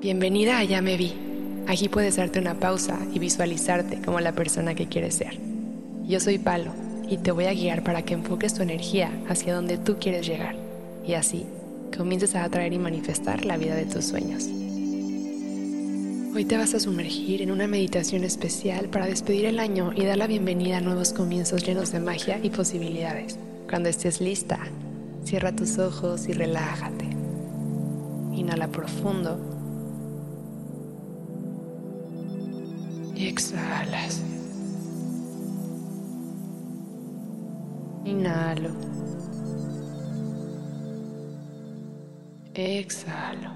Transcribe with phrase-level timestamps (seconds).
[0.00, 1.12] Bienvenida a Ya Me Vi.
[1.66, 5.40] Aquí puedes darte una pausa y visualizarte como la persona que quieres ser.
[6.06, 6.72] Yo soy Palo
[7.10, 10.54] y te voy a guiar para que enfoques tu energía hacia donde tú quieres llegar
[11.04, 11.46] y así
[11.96, 14.44] comiences a atraer y manifestar la vida de tus sueños.
[16.32, 20.16] Hoy te vas a sumergir en una meditación especial para despedir el año y dar
[20.16, 23.36] la bienvenida a nuevos comienzos llenos de magia y posibilidades.
[23.68, 24.60] Cuando estés lista,
[25.24, 27.06] cierra tus ojos y relájate.
[28.36, 29.57] Inhala profundo
[33.18, 34.22] y exhalas.
[38.04, 38.70] Inhalo.
[42.54, 43.50] Exhalo.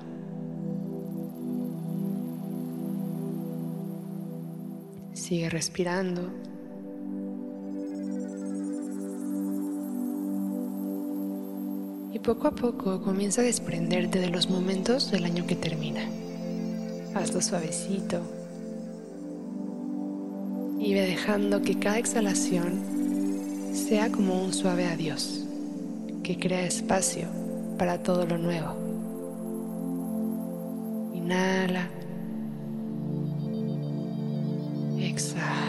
[5.12, 6.28] Sigue respirando.
[12.12, 16.02] Y poco a poco comienza a desprenderte de los momentos del año que termina.
[17.14, 18.41] Hazlo suavecito
[20.82, 25.44] y ve dejando que cada exhalación sea como un suave adiós
[26.24, 27.28] que crea espacio
[27.78, 28.76] para todo lo nuevo.
[31.14, 31.88] Inhala.
[34.98, 35.61] Exhala.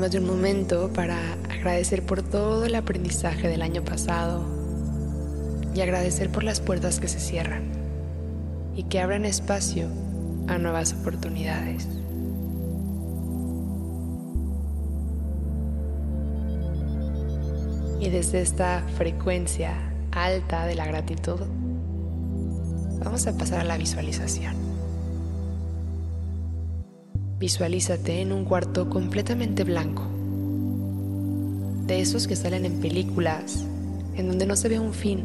[0.00, 4.46] Tómate un momento para agradecer por todo el aprendizaje del año pasado
[5.74, 7.64] y agradecer por las puertas que se cierran
[8.74, 9.88] y que abran espacio
[10.48, 11.86] a nuevas oportunidades.
[18.00, 19.74] Y desde esta frecuencia
[20.12, 21.40] alta de la gratitud,
[23.04, 24.69] vamos a pasar a la visualización.
[27.40, 30.02] Visualízate en un cuarto completamente blanco.
[31.86, 33.64] De esos que salen en películas,
[34.14, 35.24] en donde no se ve un fin,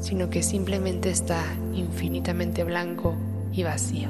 [0.00, 1.40] sino que simplemente está
[1.72, 3.14] infinitamente blanco
[3.52, 4.08] y vacío.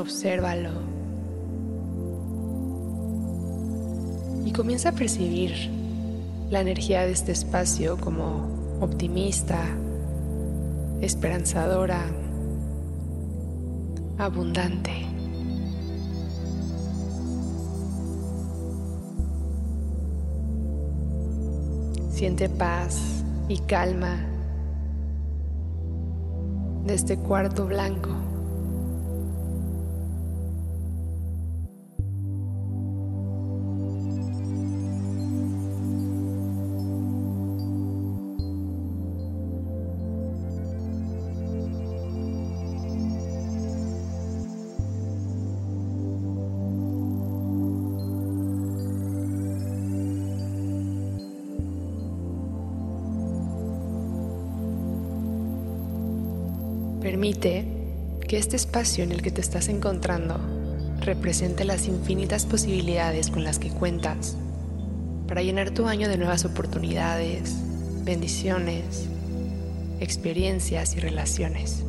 [0.00, 0.70] Obsérvalo.
[4.46, 5.52] Y comienza a percibir
[6.48, 9.60] la energía de este espacio como optimista,
[11.00, 12.04] esperanzadora,
[14.18, 15.06] abundante.
[22.10, 24.16] Siente paz y calma
[26.84, 28.10] de este cuarto blanco.
[57.14, 57.64] Permite
[58.26, 60.36] que este espacio en el que te estás encontrando
[60.98, 64.36] represente las infinitas posibilidades con las que cuentas
[65.28, 67.54] para llenar tu año de nuevas oportunidades,
[68.02, 69.08] bendiciones,
[70.00, 71.84] experiencias y relaciones.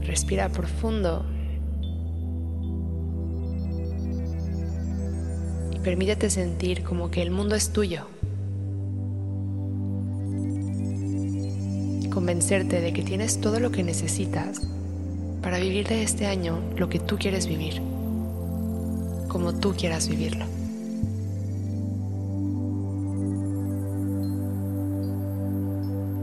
[0.00, 1.24] Respira profundo
[5.70, 8.17] y permítete sentir como que el mundo es tuyo.
[12.28, 14.60] Convencerte de que tienes todo lo que necesitas
[15.40, 17.80] para vivir de este año lo que tú quieres vivir,
[19.28, 20.44] como tú quieras vivirlo.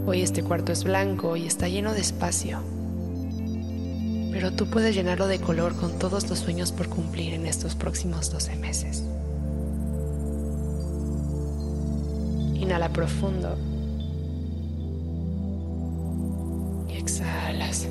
[0.05, 2.59] Hoy este cuarto es blanco y está lleno de espacio,
[4.31, 8.31] pero tú puedes llenarlo de color con todos los sueños por cumplir en estos próximos
[8.31, 9.03] 12 meses.
[12.53, 13.57] Inhala profundo.
[17.05, 17.87] Exhalas.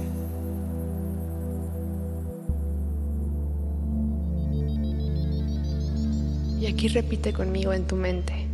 [6.61, 8.49] Y aquí repite conmigo en tu mente.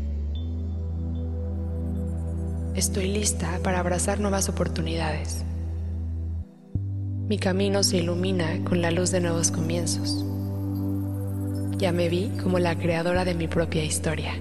[2.74, 5.44] Estoy lista para abrazar nuevas oportunidades.
[7.28, 10.26] Mi camino se ilumina con la luz de nuevos comienzos.
[11.78, 14.32] Ya me vi como la creadora de mi propia historia.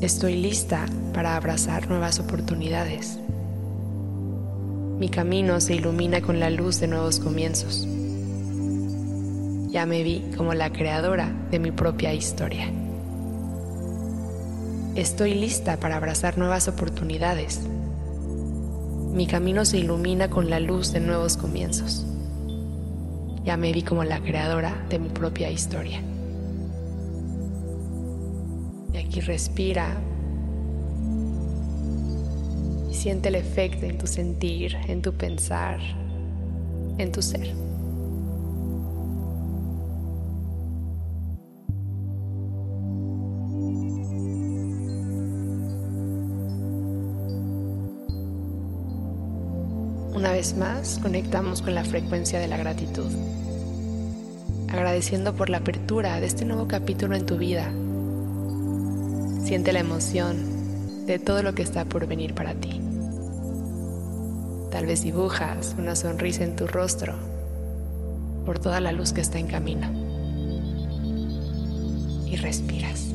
[0.00, 3.18] Estoy lista para abrazar nuevas oportunidades.
[4.98, 7.84] Mi camino se ilumina con la luz de nuevos comienzos.
[9.72, 12.70] Ya me vi como la creadora de mi propia historia.
[14.94, 17.60] Estoy lista para abrazar nuevas oportunidades.
[19.12, 22.06] Mi camino se ilumina con la luz de nuevos comienzos.
[23.42, 26.00] Ya me vi como la creadora de mi propia historia.
[28.92, 29.96] Y aquí respira
[33.04, 35.78] siente el efecto en tu sentir, en tu pensar,
[36.96, 37.52] en tu ser.
[50.14, 53.12] Una vez más, conectamos con la frecuencia de la gratitud,
[54.70, 57.70] agradeciendo por la apertura de este nuevo capítulo en tu vida.
[59.44, 62.83] Siente la emoción de todo lo que está por venir para ti.
[64.74, 67.14] Tal vez dibujas una sonrisa en tu rostro
[68.44, 69.88] por toda la luz que está en camino.
[72.26, 73.06] Y respiras.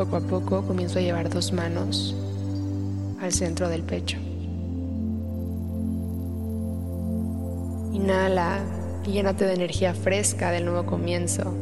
[0.00, 2.16] Poco a poco comienzo a llevar dos manos
[3.20, 4.16] al centro del pecho.
[7.92, 8.64] Inhala
[9.04, 11.54] y llénate de energía fresca del nuevo comienzo.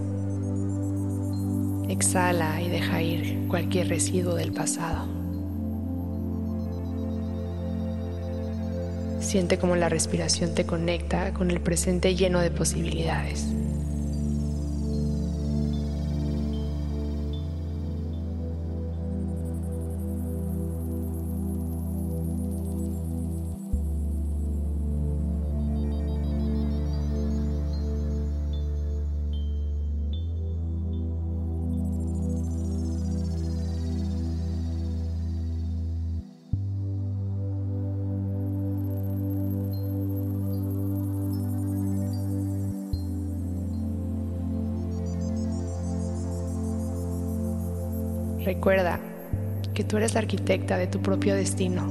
[1.89, 5.09] Exhala y deja ir cualquier residuo del pasado.
[9.19, 13.49] Siente cómo la respiración te conecta con el presente lleno de posibilidades.
[48.45, 49.01] Recuerda
[49.75, 51.87] que tú eres la arquitecta de tu propio destino.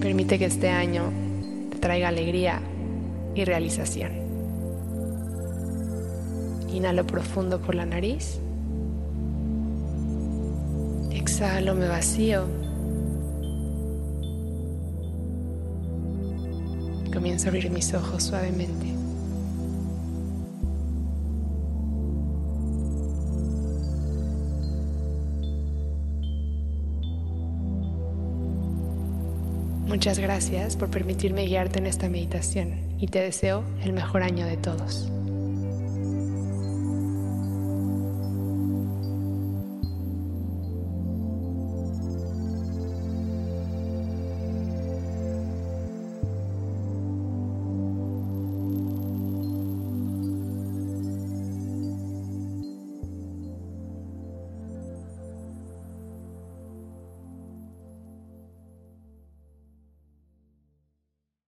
[0.00, 1.04] Permite que este año
[1.70, 2.60] te traiga alegría
[3.34, 4.12] y realización.
[6.72, 8.38] Inhalo profundo por la nariz.
[11.10, 12.44] Exhalo, me vacío.
[17.12, 18.97] Comienzo a abrir mis ojos suavemente.
[29.88, 34.58] Muchas gracias por permitirme guiarte en esta meditación y te deseo el mejor año de
[34.58, 35.10] todos.